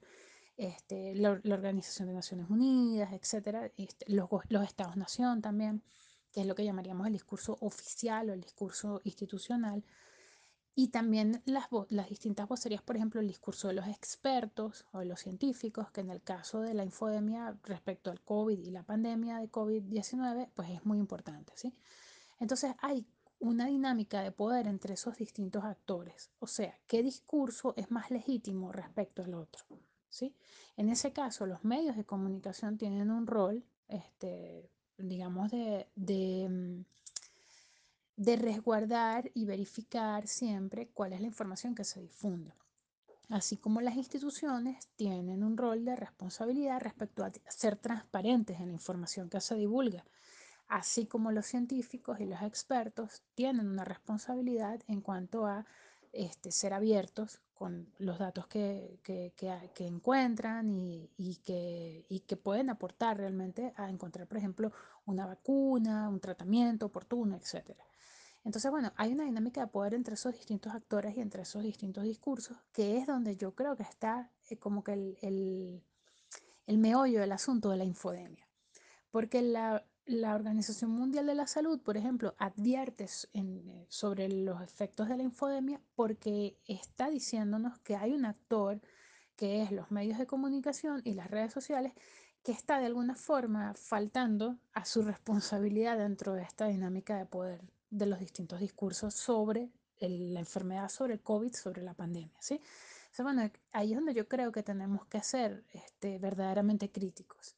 este, 0.58 1.14
la, 1.14 1.30
Organización 1.30 2.08
de 2.08 2.14
Naciones 2.14 2.50
Unidas, 2.50 3.12
etcétera, 3.12 3.70
este, 3.76 4.04
los, 4.12 4.28
los 4.48 4.64
Estados-Nación 4.64 5.40
también, 5.40 5.82
que 6.32 6.42
es 6.42 6.46
lo 6.46 6.54
que 6.54 6.64
llamaríamos 6.64 7.06
el 7.06 7.12
discurso 7.14 7.56
oficial 7.60 8.28
o 8.28 8.32
el 8.34 8.40
discurso 8.40 9.00
institucional, 9.04 9.84
y 10.74 10.88
también 10.88 11.42
las, 11.44 11.66
las, 11.88 12.08
distintas 12.08 12.46
vocerías, 12.48 12.82
por 12.82 12.96
ejemplo, 12.96 13.20
el 13.20 13.26
discurso 13.26 13.68
de 13.68 13.74
los 13.74 13.86
expertos 13.88 14.84
o 14.92 14.98
de 14.98 15.06
los 15.06 15.20
científicos, 15.20 15.90
que 15.90 16.02
en 16.02 16.10
el 16.10 16.22
caso 16.22 16.60
de 16.60 16.74
la 16.74 16.84
infodemia 16.84 17.56
respecto 17.64 18.10
al 18.10 18.20
COVID 18.20 18.58
y 18.58 18.70
la 18.70 18.82
pandemia 18.82 19.38
de 19.38 19.50
COVID-19, 19.50 20.50
pues 20.54 20.70
es 20.70 20.84
muy 20.84 20.98
importante, 20.98 21.52
¿sí? 21.56 21.74
Entonces 22.38 22.74
hay 22.80 23.06
una 23.40 23.66
dinámica 23.66 24.22
de 24.22 24.32
poder 24.32 24.66
entre 24.66 24.94
esos 24.94 25.16
distintos 25.16 25.64
actores, 25.64 26.30
o 26.40 26.46
sea, 26.46 26.76
qué 26.86 27.02
discurso 27.02 27.74
es 27.76 27.90
más 27.90 28.10
legítimo 28.10 28.72
respecto 28.72 29.22
al 29.22 29.34
otro, 29.34 29.64
¿sí? 30.08 30.34
En 30.76 30.88
ese 30.88 31.12
caso, 31.12 31.46
los 31.46 31.64
medios 31.64 31.96
de 31.96 32.04
comunicación 32.04 32.78
tienen 32.78 33.10
un 33.10 33.26
rol, 33.26 33.64
este, 33.88 34.70
digamos, 34.96 35.50
de, 35.50 35.88
de 35.96 36.48
mm, 36.48 36.84
de 38.18 38.34
resguardar 38.34 39.30
y 39.32 39.44
verificar 39.44 40.26
siempre 40.26 40.88
cuál 40.88 41.12
es 41.12 41.20
la 41.20 41.28
información 41.28 41.76
que 41.76 41.84
se 41.84 42.00
difunde. 42.00 42.52
Así 43.28 43.56
como 43.56 43.80
las 43.80 43.94
instituciones 43.94 44.88
tienen 44.96 45.44
un 45.44 45.56
rol 45.56 45.84
de 45.84 45.94
responsabilidad 45.94 46.80
respecto 46.80 47.24
a 47.24 47.30
ser 47.48 47.76
transparentes 47.76 48.58
en 48.58 48.66
la 48.66 48.72
información 48.72 49.30
que 49.30 49.40
se 49.40 49.54
divulga, 49.54 50.04
así 50.66 51.06
como 51.06 51.30
los 51.30 51.46
científicos 51.46 52.18
y 52.18 52.24
los 52.24 52.42
expertos 52.42 53.22
tienen 53.36 53.68
una 53.68 53.84
responsabilidad 53.84 54.80
en 54.88 55.00
cuanto 55.00 55.46
a 55.46 55.64
este, 56.12 56.50
ser 56.50 56.72
abiertos 56.72 57.40
con 57.58 57.92
los 57.98 58.20
datos 58.20 58.46
que, 58.46 59.00
que, 59.02 59.32
que, 59.36 59.86
encuentran 59.86 60.70
y, 60.70 61.10
y, 61.16 61.36
que, 61.36 62.06
y 62.08 62.20
que 62.20 62.36
pueden 62.36 62.70
aportar 62.70 63.16
realmente 63.16 63.72
a 63.76 63.90
encontrar, 63.90 64.28
por 64.28 64.38
ejemplo, 64.38 64.70
una 65.06 65.26
vacuna, 65.26 66.08
un 66.08 66.20
tratamiento 66.20 66.86
oportuno, 66.86 67.34
etcétera. 67.34 67.84
Entonces, 68.44 68.70
bueno, 68.70 68.92
hay 68.96 69.12
una 69.12 69.24
dinámica 69.24 69.60
de 69.60 69.66
poder 69.66 69.94
entre 69.94 70.14
esos 70.14 70.34
distintos 70.34 70.72
actores 70.72 71.16
y 71.16 71.20
entre 71.20 71.42
esos 71.42 71.64
distintos 71.64 72.04
discursos, 72.04 72.56
que 72.72 72.96
es 72.96 73.08
donde 73.08 73.36
yo 73.36 73.56
creo 73.56 73.74
que 73.76 73.82
está 73.82 74.30
eh, 74.48 74.56
como 74.56 74.84
que 74.84 74.92
el, 74.92 75.18
el, 75.20 75.82
el, 76.66 76.78
meollo 76.78 77.20
del 77.20 77.32
asunto 77.32 77.70
de 77.70 77.78
la 77.78 77.84
infodemia. 77.84 78.46
Porque 79.10 79.42
la, 79.42 79.84
la, 80.08 80.34
Organización 80.34 80.90
Mundial 80.90 81.26
de 81.26 81.34
la 81.34 81.46
Salud, 81.46 81.80
por 81.80 81.96
ejemplo, 81.96 82.34
advierte 82.38 83.06
en, 83.32 83.68
eh, 83.68 83.86
sobre 83.88 84.28
los 84.28 84.60
efectos 84.62 85.08
de 85.08 85.16
la 85.16 85.22
infodemia 85.22 85.80
porque 85.94 86.58
está 86.66 87.08
diciéndonos 87.10 87.78
que 87.80 87.96
hay 87.96 88.12
un 88.12 88.24
actor 88.24 88.80
que 89.36 89.62
es 89.62 89.70
los 89.70 89.90
medios 89.90 90.18
de 90.18 90.26
comunicación 90.26 91.00
y 91.04 91.14
las 91.14 91.30
redes 91.30 91.52
sociales 91.52 91.92
que 92.42 92.52
está 92.52 92.78
de 92.78 92.86
alguna 92.86 93.14
forma 93.14 93.74
faltando 93.74 94.58
a 94.72 94.84
su 94.84 95.02
responsabilidad 95.02 95.98
dentro 95.98 96.32
de 96.32 96.42
esta 96.42 96.66
dinámica 96.66 97.16
de 97.16 97.26
poder 97.26 97.60
de 97.90 98.06
los 98.06 98.18
distintos 98.18 98.60
discursos 98.60 99.14
sobre 99.14 99.70
el, 99.98 100.34
la 100.34 100.40
enfermedad, 100.40 100.88
sobre 100.88 101.14
el 101.14 101.20
COVID, 101.20 101.54
sobre 101.54 101.82
la 101.82 101.94
pandemia. 101.94 102.36
¿sí? 102.40 102.60
O 103.10 103.14
sea, 103.14 103.24
bueno, 103.24 103.50
ahí 103.72 103.92
es 103.92 103.96
donde 103.96 104.14
yo 104.14 104.28
creo 104.28 104.52
que 104.52 104.62
tenemos 104.62 105.06
que 105.06 105.22
ser 105.22 105.64
este, 105.72 106.18
verdaderamente 106.18 106.90
críticos. 106.90 107.57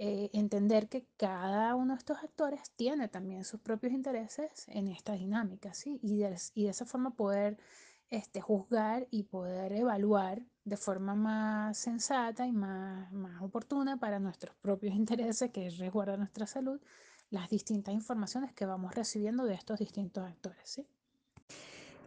Eh, 0.00 0.30
entender 0.32 0.88
que 0.88 1.08
cada 1.16 1.74
uno 1.74 1.94
de 1.94 1.98
estos 1.98 2.18
actores 2.18 2.70
tiene 2.76 3.08
también 3.08 3.44
sus 3.44 3.58
propios 3.58 3.92
intereses 3.92 4.68
en 4.68 4.86
esta 4.86 5.14
dinámica, 5.14 5.74
¿sí? 5.74 5.98
Y 6.04 6.18
de, 6.18 6.36
y 6.54 6.64
de 6.64 6.70
esa 6.70 6.86
forma 6.86 7.16
poder 7.16 7.58
este, 8.08 8.40
juzgar 8.40 9.08
y 9.10 9.24
poder 9.24 9.72
evaluar 9.72 10.40
de 10.64 10.76
forma 10.76 11.16
más 11.16 11.78
sensata 11.78 12.46
y 12.46 12.52
más, 12.52 13.10
más 13.12 13.42
oportuna 13.42 13.98
para 13.98 14.20
nuestros 14.20 14.54
propios 14.62 14.94
intereses, 14.96 15.50
que 15.50 15.66
es 15.66 15.78
resguardar 15.78 16.16
nuestra 16.16 16.46
salud, 16.46 16.80
las 17.30 17.50
distintas 17.50 17.92
informaciones 17.92 18.52
que 18.52 18.66
vamos 18.66 18.94
recibiendo 18.94 19.46
de 19.46 19.54
estos 19.54 19.80
distintos 19.80 20.24
actores. 20.24 20.62
¿sí? 20.62 20.86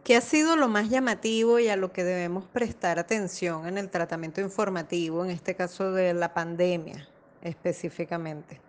¿Qué 0.02 0.16
ha 0.16 0.22
sido 0.22 0.56
lo 0.56 0.68
más 0.68 0.88
llamativo 0.88 1.58
y 1.58 1.68
a 1.68 1.76
lo 1.76 1.92
que 1.92 2.04
debemos 2.04 2.46
prestar 2.46 2.98
atención 2.98 3.66
en 3.66 3.76
el 3.76 3.90
tratamiento 3.90 4.40
informativo, 4.40 5.26
en 5.26 5.30
este 5.30 5.54
caso 5.54 5.92
de 5.92 6.14
la 6.14 6.32
pandemia 6.32 7.06
específicamente? 7.42 8.60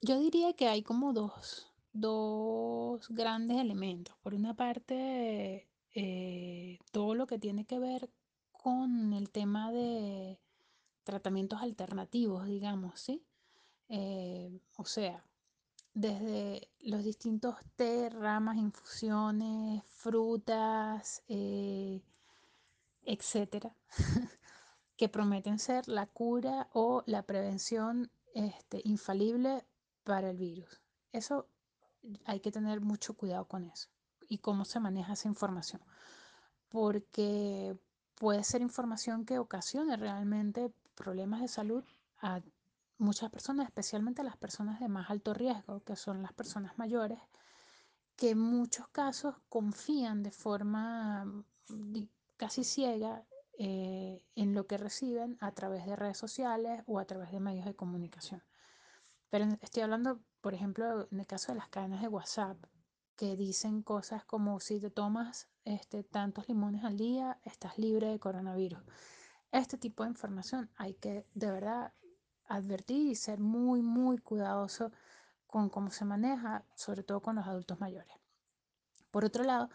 Yo 0.00 0.18
diría 0.18 0.52
que 0.54 0.68
hay 0.68 0.82
como 0.82 1.12
dos, 1.12 1.72
dos 1.92 3.08
grandes 3.10 3.58
elementos. 3.58 4.16
Por 4.22 4.34
una 4.34 4.54
parte, 4.54 5.68
eh, 5.94 6.78
todo 6.92 7.14
lo 7.14 7.26
que 7.26 7.38
tiene 7.38 7.64
que 7.64 7.78
ver 7.78 8.10
con 8.52 9.12
el 9.12 9.30
tema 9.30 9.72
de 9.72 10.40
tratamientos 11.04 11.62
alternativos, 11.62 12.46
digamos, 12.46 13.00
¿sí? 13.00 13.24
Eh, 13.88 14.60
o 14.76 14.84
sea, 14.84 15.24
desde 15.94 16.68
los 16.80 17.02
distintos 17.02 17.56
té, 17.74 18.10
ramas, 18.10 18.56
infusiones, 18.56 19.82
frutas, 19.88 21.22
eh, 21.28 22.02
etcétera, 23.02 23.74
que 24.98 25.08
prometen 25.08 25.60
ser 25.60 25.86
la 25.88 26.06
cura 26.06 26.68
o 26.72 27.04
la 27.06 27.22
prevención 27.22 28.10
este, 28.34 28.82
infalible 28.84 29.64
para 30.02 30.30
el 30.30 30.36
virus. 30.36 30.82
Eso 31.12 31.46
hay 32.24 32.40
que 32.40 32.50
tener 32.50 32.80
mucho 32.80 33.14
cuidado 33.14 33.46
con 33.46 33.64
eso 33.64 33.88
y 34.28 34.38
cómo 34.38 34.64
se 34.64 34.80
maneja 34.80 35.12
esa 35.12 35.28
información, 35.28 35.80
porque 36.68 37.78
puede 38.16 38.42
ser 38.42 38.60
información 38.60 39.24
que 39.24 39.38
ocasione 39.38 39.96
realmente 39.96 40.72
problemas 40.96 41.40
de 41.42 41.48
salud 41.48 41.84
a 42.20 42.40
muchas 42.98 43.30
personas, 43.30 43.66
especialmente 43.66 44.24
las 44.24 44.36
personas 44.36 44.80
de 44.80 44.88
más 44.88 45.10
alto 45.10 45.32
riesgo, 45.32 45.80
que 45.84 45.94
son 45.94 46.22
las 46.22 46.32
personas 46.32 46.76
mayores, 46.76 47.20
que 48.16 48.30
en 48.30 48.40
muchos 48.40 48.88
casos 48.88 49.36
confían 49.48 50.24
de 50.24 50.32
forma 50.32 51.24
mm, 51.68 52.02
casi 52.36 52.64
ciega 52.64 53.24
eh, 53.60 54.24
en 54.36 54.54
lo 54.54 54.68
que 54.68 54.78
reciben 54.78 55.36
a 55.40 55.50
través 55.50 55.84
de 55.84 55.96
redes 55.96 56.16
sociales 56.16 56.82
o 56.86 57.00
a 57.00 57.04
través 57.06 57.32
de 57.32 57.40
medios 57.40 57.66
de 57.66 57.74
comunicación. 57.74 58.42
Pero 59.30 59.46
estoy 59.60 59.82
hablando, 59.82 60.20
por 60.40 60.54
ejemplo, 60.54 61.08
en 61.10 61.18
el 61.18 61.26
caso 61.26 61.52
de 61.52 61.58
las 61.58 61.68
cadenas 61.68 62.00
de 62.00 62.06
WhatsApp, 62.08 62.56
que 63.16 63.36
dicen 63.36 63.82
cosas 63.82 64.24
como 64.24 64.60
si 64.60 64.78
te 64.78 64.90
tomas 64.90 65.48
este, 65.64 66.04
tantos 66.04 66.48
limones 66.48 66.84
al 66.84 66.96
día, 66.96 67.40
estás 67.42 67.78
libre 67.78 68.06
de 68.06 68.20
coronavirus. 68.20 68.80
Este 69.50 69.76
tipo 69.76 70.04
de 70.04 70.10
información 70.10 70.70
hay 70.76 70.94
que 70.94 71.26
de 71.34 71.50
verdad 71.50 71.92
advertir 72.44 73.08
y 73.08 73.16
ser 73.16 73.40
muy, 73.40 73.82
muy 73.82 74.18
cuidadoso 74.18 74.92
con 75.48 75.68
cómo 75.68 75.90
se 75.90 76.04
maneja, 76.04 76.64
sobre 76.76 77.02
todo 77.02 77.20
con 77.20 77.34
los 77.34 77.46
adultos 77.48 77.80
mayores. 77.80 78.14
Por 79.10 79.24
otro 79.24 79.42
lado, 79.42 79.68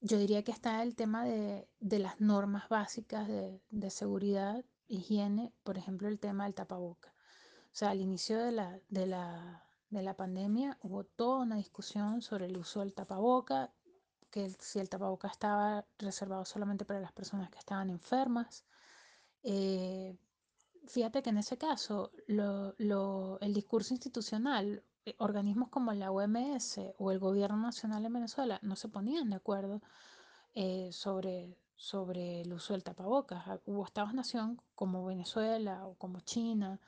yo 0.00 0.18
diría 0.18 0.42
que 0.42 0.52
está 0.52 0.82
el 0.82 0.96
tema 0.96 1.24
de, 1.24 1.68
de 1.78 1.98
las 1.98 2.20
normas 2.20 2.68
básicas 2.68 3.28
de, 3.28 3.60
de, 3.70 3.90
seguridad, 3.90 4.64
higiene, 4.88 5.52
por 5.62 5.76
ejemplo, 5.78 6.08
el 6.08 6.18
tema 6.18 6.44
del 6.44 6.54
tapaboca. 6.54 7.14
O 7.66 7.72
sea, 7.72 7.90
al 7.90 8.00
inicio 8.00 8.38
de 8.38 8.52
la, 8.52 8.80
de 8.88 9.06
la, 9.06 9.64
de 9.90 10.02
la 10.02 10.16
pandemia 10.16 10.78
hubo 10.82 11.04
toda 11.04 11.42
una 11.42 11.56
discusión 11.56 12.22
sobre 12.22 12.46
el 12.46 12.56
uso 12.56 12.80
del 12.80 12.94
tapaboca, 12.94 13.72
que 14.30 14.50
si 14.58 14.78
el 14.78 14.88
tapaboca 14.88 15.28
estaba 15.28 15.86
reservado 15.98 16.44
solamente 16.44 16.84
para 16.84 17.00
las 17.00 17.12
personas 17.12 17.50
que 17.50 17.58
estaban 17.58 17.90
enfermas. 17.90 18.64
Eh, 19.42 20.16
fíjate 20.86 21.22
que 21.22 21.30
en 21.30 21.38
ese 21.38 21.58
caso 21.58 22.10
lo, 22.26 22.74
lo, 22.78 23.38
el 23.40 23.52
discurso 23.52 23.92
institucional, 23.92 24.82
organismos 25.18 25.68
como 25.68 25.92
la 25.92 26.10
OMS 26.10 26.94
o 26.98 27.10
el 27.10 27.18
gobierno 27.18 27.56
nacional 27.56 28.04
en 28.04 28.12
Venezuela 28.12 28.58
no 28.62 28.76
se 28.76 28.88
ponían 28.88 29.30
de 29.30 29.36
acuerdo 29.36 29.80
eh, 30.54 30.90
sobre, 30.92 31.56
sobre 31.76 32.42
el 32.42 32.52
uso 32.52 32.74
del 32.74 32.84
tapabocas. 32.84 33.42
Ah, 33.46 33.60
hubo 33.66 33.84
estados-nación 33.84 34.60
como 34.74 35.04
Venezuela 35.04 35.86
o 35.86 35.94
como 35.94 36.20
China 36.20 36.80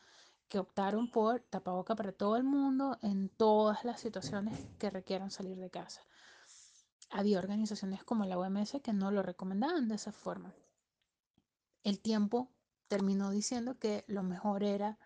que 0.49 0.59
optaron 0.59 1.11
por 1.11 1.40
tapaboca 1.40 1.97
para 1.97 2.12
todo 2.12 2.37
el 2.37 2.45
mundo 2.45 2.99
en 3.00 3.31
todas 3.31 3.85
las 3.85 4.00
situaciones 4.00 4.59
que 4.78 4.90
requieran 4.90 5.31
salir 5.31 5.57
de 5.57 5.71
casa. 5.71 6.02
Había 7.11 7.38
organizaciones 7.38 8.04
como 8.04 8.25
la 8.26 8.38
OMS 8.38 8.81
que 8.83 8.92
no 8.92 9.11
lo 9.11 9.23
recomendaban 9.23 9.88
de 9.88 9.95
esa 9.95 10.12
forma. 10.12 10.54
El 11.85 12.00
tiempo 12.00 12.50
terminó 12.88 13.31
diciendo 13.31 13.78
que 13.78 14.04
lo 14.09 14.23
mejor 14.23 14.62
era 14.62 14.99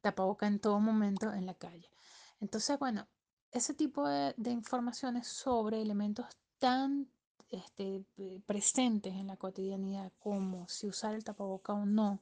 tapaboca 0.00 0.46
en 0.46 0.60
todo 0.60 0.78
momento 0.78 1.32
en 1.32 1.46
la 1.46 1.54
calle. 1.54 1.93
Entonces, 2.40 2.78
bueno, 2.78 3.06
ese 3.52 3.74
tipo 3.74 4.06
de, 4.08 4.34
de 4.36 4.50
informaciones 4.50 5.26
sobre 5.26 5.80
elementos 5.80 6.26
tan 6.58 7.08
este, 7.50 8.02
presentes 8.46 9.14
en 9.14 9.28
la 9.28 9.36
cotidianidad 9.36 10.12
como 10.18 10.68
si 10.68 10.86
usar 10.86 11.14
el 11.14 11.24
tapaboca 11.24 11.72
o 11.72 11.86
no, 11.86 12.20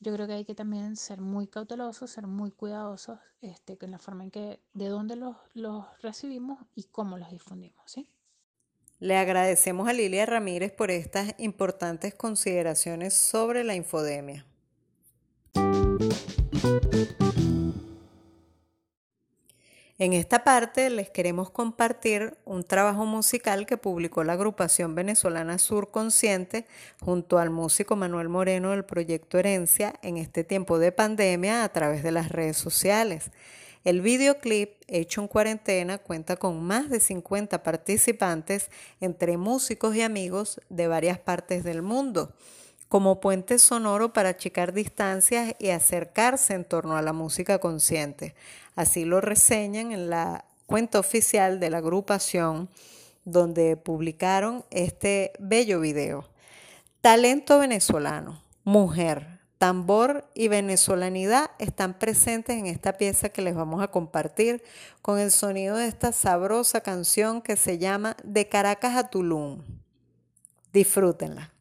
yo 0.00 0.12
creo 0.12 0.26
que 0.26 0.34
hay 0.34 0.44
que 0.44 0.54
también 0.54 0.96
ser 0.96 1.20
muy 1.20 1.48
cautelosos, 1.48 2.10
ser 2.10 2.26
muy 2.26 2.50
cuidadosos 2.52 3.18
este, 3.40 3.76
con 3.76 3.90
la 3.90 3.98
forma 3.98 4.24
en 4.24 4.30
que, 4.30 4.60
de 4.74 4.88
dónde 4.88 5.16
los, 5.16 5.36
los 5.54 5.86
recibimos 6.02 6.58
y 6.74 6.84
cómo 6.84 7.18
los 7.18 7.30
difundimos. 7.30 7.96
Le 9.00 9.16
agradecemos 9.16 9.88
a 9.88 9.92
Lilia 9.92 10.26
Ramírez 10.26 10.72
por 10.72 10.90
estas 10.90 11.34
importantes 11.38 12.14
consideraciones 12.14 13.14
sobre 13.14 13.64
la 13.64 13.74
infodemia. 13.74 14.44
En 20.00 20.12
esta 20.12 20.44
parte 20.44 20.90
les 20.90 21.10
queremos 21.10 21.50
compartir 21.50 22.36
un 22.44 22.62
trabajo 22.62 23.04
musical 23.04 23.66
que 23.66 23.76
publicó 23.76 24.22
la 24.22 24.34
agrupación 24.34 24.94
venezolana 24.94 25.58
Sur 25.58 25.90
Consciente 25.90 26.66
junto 27.00 27.38
al 27.38 27.50
músico 27.50 27.96
Manuel 27.96 28.28
Moreno 28.28 28.70
del 28.70 28.84
proyecto 28.84 29.40
Herencia 29.40 29.94
en 30.02 30.16
este 30.16 30.44
tiempo 30.44 30.78
de 30.78 30.92
pandemia 30.92 31.64
a 31.64 31.68
través 31.70 32.04
de 32.04 32.12
las 32.12 32.28
redes 32.28 32.56
sociales. 32.56 33.32
El 33.82 34.00
videoclip, 34.00 34.70
hecho 34.86 35.20
en 35.20 35.26
cuarentena, 35.26 35.98
cuenta 35.98 36.36
con 36.36 36.62
más 36.62 36.90
de 36.90 37.00
50 37.00 37.64
participantes 37.64 38.70
entre 39.00 39.36
músicos 39.36 39.96
y 39.96 40.02
amigos 40.02 40.60
de 40.68 40.86
varias 40.86 41.18
partes 41.18 41.64
del 41.64 41.82
mundo, 41.82 42.32
como 42.88 43.20
puente 43.20 43.58
sonoro 43.58 44.12
para 44.12 44.30
achicar 44.30 44.72
distancias 44.72 45.54
y 45.58 45.70
acercarse 45.70 46.54
en 46.54 46.64
torno 46.64 46.96
a 46.96 47.02
la 47.02 47.12
música 47.12 47.58
consciente. 47.58 48.34
Así 48.78 49.04
lo 49.04 49.20
reseñan 49.20 49.90
en 49.90 50.08
la 50.08 50.44
cuenta 50.66 51.00
oficial 51.00 51.58
de 51.58 51.68
la 51.68 51.78
agrupación 51.78 52.68
donde 53.24 53.76
publicaron 53.76 54.64
este 54.70 55.32
bello 55.40 55.80
video. 55.80 56.28
Talento 57.00 57.58
venezolano, 57.58 58.40
mujer, 58.62 59.40
tambor 59.58 60.30
y 60.32 60.46
venezolanidad 60.46 61.50
están 61.58 61.98
presentes 61.98 62.56
en 62.56 62.66
esta 62.66 62.92
pieza 62.92 63.30
que 63.30 63.42
les 63.42 63.56
vamos 63.56 63.82
a 63.82 63.88
compartir 63.88 64.62
con 65.02 65.18
el 65.18 65.32
sonido 65.32 65.74
de 65.74 65.88
esta 65.88 66.12
sabrosa 66.12 66.80
canción 66.80 67.42
que 67.42 67.56
se 67.56 67.78
llama 67.78 68.16
De 68.22 68.48
Caracas 68.48 68.94
a 68.94 69.10
Tulum. 69.10 69.64
Disfrútenla. 70.72 71.52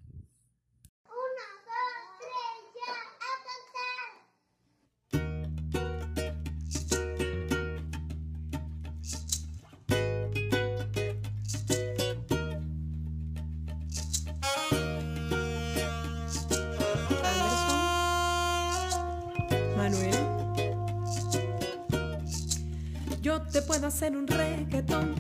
Puedo 23.77 23.89
hacer 23.89 24.17
un 24.17 24.25
reggaetón 24.25 25.13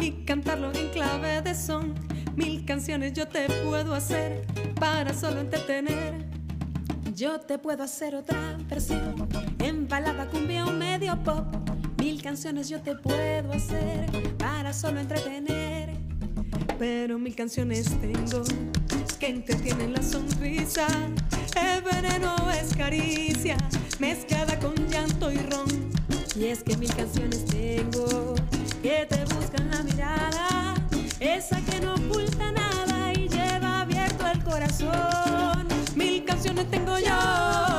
y 0.00 0.24
cantarlo 0.24 0.72
en 0.72 0.88
clave 0.90 1.42
de 1.42 1.52
son. 1.52 1.94
Mil 2.36 2.64
canciones 2.64 3.12
yo 3.12 3.26
te 3.26 3.48
puedo 3.64 3.92
hacer 3.92 4.46
para 4.78 5.12
solo 5.12 5.40
entretener. 5.40 6.24
Yo 7.16 7.40
te 7.40 7.58
puedo 7.58 7.82
hacer 7.82 8.14
otra 8.14 8.56
versión 8.68 9.16
en 9.58 9.88
balada, 9.88 10.28
cumbia 10.28 10.64
o 10.64 10.70
medio 10.70 11.20
pop. 11.24 11.44
Mil 11.98 12.22
canciones 12.22 12.68
yo 12.68 12.80
te 12.80 12.94
puedo 12.94 13.52
hacer 13.52 14.06
para 14.38 14.72
solo 14.72 15.00
entretener. 15.00 15.90
Pero 16.78 17.18
mil 17.18 17.34
canciones 17.34 17.98
tengo 18.00 18.44
que 19.18 19.26
entretienen 19.26 19.92
la 19.92 20.02
sonrisa. 20.02 20.86
El 21.60 21.82
veneno 21.82 22.36
es 22.52 22.76
caricia 22.76 23.56
mezclada 23.98 24.58
con 24.58 24.74
llanto 24.88 25.32
y 25.32 25.36
y 26.36 26.46
es 26.46 26.62
que 26.64 26.76
mil 26.76 26.92
canciones 26.94 27.44
tengo 27.44 28.34
que 28.82 29.06
te 29.08 29.24
buscan 29.34 29.70
la 29.70 29.82
mirada, 29.82 30.74
esa 31.20 31.60
que 31.60 31.80
no 31.80 31.94
oculta 31.94 32.50
nada 32.50 33.12
y 33.12 33.28
lleva 33.28 33.82
abierto 33.82 34.26
el 34.26 34.42
corazón. 34.42 35.68
Mil 35.94 36.24
canciones 36.24 36.68
tengo 36.70 36.98
yo. 36.98 37.73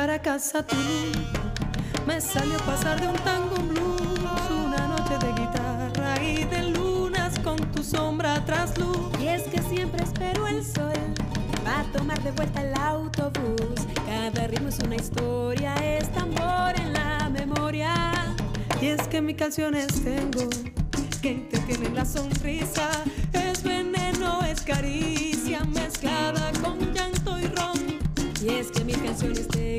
Caracas 0.00 0.54
a 0.54 0.62
Tulum 0.62 1.12
me 2.06 2.22
salió 2.22 2.56
pasar 2.60 2.98
de 2.98 3.06
un 3.06 3.16
tango 3.16 3.56
blues, 3.56 4.00
una 4.50 4.88
noche 4.88 5.18
de 5.18 5.30
guitarra 5.38 6.22
y 6.22 6.44
de 6.44 6.70
lunas 6.70 7.38
con 7.40 7.58
tu 7.70 7.82
sombra 7.82 8.42
tras 8.46 8.78
luz. 8.78 8.96
Y 9.20 9.28
es 9.28 9.42
que 9.42 9.60
siempre 9.60 10.02
espero 10.02 10.46
el 10.46 10.64
sol 10.64 10.94
para 11.62 11.82
tomar 11.92 12.18
de 12.22 12.30
vuelta 12.30 12.62
el 12.62 12.74
autobús. 12.76 13.86
Cada 14.06 14.46
ritmo 14.46 14.70
es 14.70 14.78
una 14.78 14.96
historia, 14.96 15.74
es 15.74 16.10
tambor 16.12 16.80
en 16.80 16.94
la 16.94 17.28
memoria. 17.28 17.94
Y 18.80 18.86
es 18.86 19.06
que 19.08 19.20
mis 19.20 19.36
canciones 19.36 19.88
tengo 20.02 20.48
que 21.20 21.34
te 21.50 21.58
tienen 21.58 21.94
la 21.94 22.06
sonrisa, 22.06 22.88
es 23.34 23.62
veneno, 23.62 24.40
es 24.46 24.62
caricia 24.62 25.62
mezclada 25.64 26.52
con 26.62 26.78
llanto 26.94 27.38
y 27.38 27.44
ron. 27.48 27.98
Y 28.42 28.48
es 28.48 28.70
que 28.70 28.82
mis 28.82 28.96
canciones 28.96 29.46
tengo, 29.48 29.69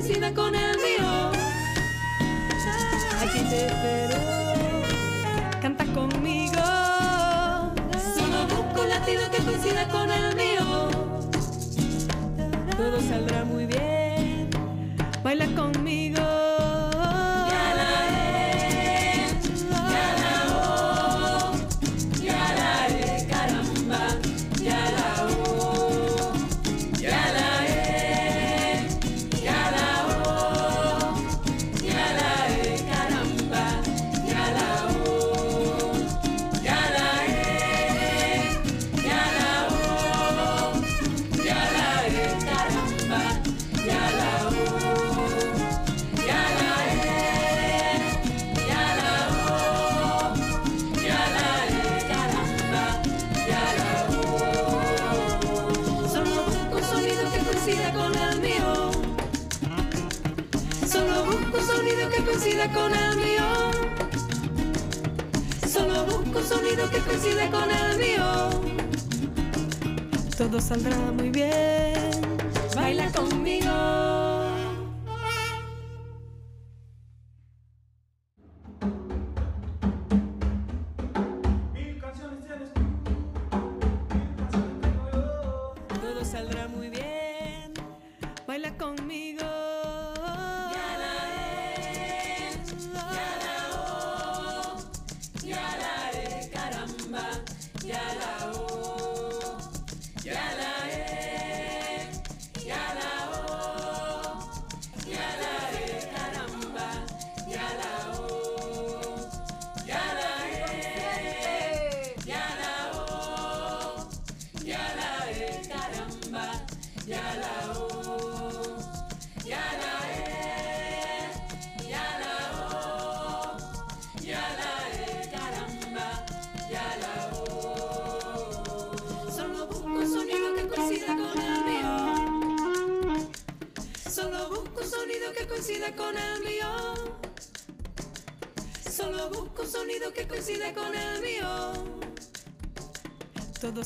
coincida 0.00 0.32
con 0.32 0.54
el 0.54 0.67
Todo 70.38 70.60
saldrá 70.60 70.96
muy 71.10 71.30
bien. 71.30 72.38
Baila 72.76 73.10
conmigo. 73.10 74.07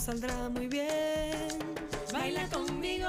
Saldrá 0.03 0.49
muy 0.49 0.67
bien. 0.67 1.59
Baila 2.13 2.49
conmigo. 2.49 3.07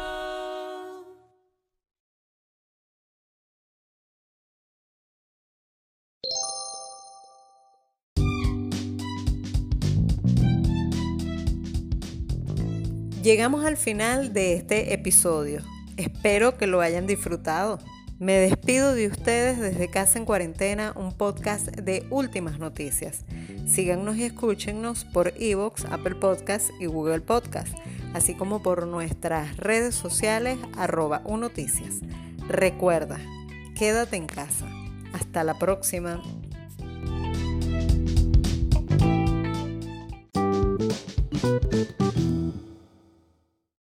Llegamos 13.24 13.66
al 13.66 13.78
final 13.78 14.34
de 14.34 14.54
este 14.54 14.94
episodio. 14.94 15.62
Espero 15.98 16.58
que 16.58 16.68
lo 16.68 16.82
hayan 16.82 17.08
disfrutado. 17.08 17.80
Me 18.20 18.34
despido 18.38 18.94
de 18.94 19.08
ustedes 19.08 19.60
desde 19.60 19.90
Casa 19.90 20.18
en 20.18 20.26
Cuarentena, 20.26 20.94
un 20.96 21.14
podcast 21.14 21.68
de 21.68 22.06
últimas 22.10 22.60
noticias. 22.60 23.26
Síganos 23.68 24.16
y 24.18 24.24
escúchenos 24.24 25.04
por 25.06 25.34
Evox, 25.38 25.86
Apple 25.86 26.16
Podcasts 26.16 26.72
y 26.80 26.86
Google 26.86 27.22
Podcasts, 27.22 27.76
así 28.14 28.36
como 28.36 28.62
por 28.62 28.88
nuestras 28.88 29.58
redes 29.58 29.96
sociales 29.96 30.58
arroba 30.78 31.22
unoticias. 31.26 32.02
Recuerda, 32.48 33.20
quédate 33.76 34.16
en 34.16 34.28
casa. 34.28 34.68
Hasta 35.14 35.44
la 35.44 35.58
próxima. 35.58 36.22